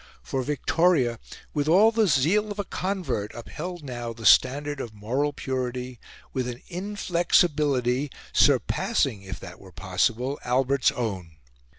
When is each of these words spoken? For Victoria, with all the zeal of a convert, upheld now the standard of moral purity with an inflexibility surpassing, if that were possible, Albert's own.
For 0.23 0.41
Victoria, 0.41 1.19
with 1.53 1.67
all 1.67 1.91
the 1.91 2.07
zeal 2.07 2.51
of 2.51 2.57
a 2.57 2.63
convert, 2.63 3.31
upheld 3.35 3.83
now 3.83 4.13
the 4.13 4.25
standard 4.25 4.79
of 4.81 4.95
moral 4.95 5.31
purity 5.31 5.99
with 6.33 6.47
an 6.47 6.63
inflexibility 6.69 8.09
surpassing, 8.33 9.21
if 9.21 9.39
that 9.41 9.59
were 9.59 9.71
possible, 9.71 10.39
Albert's 10.43 10.89
own. 10.89 11.37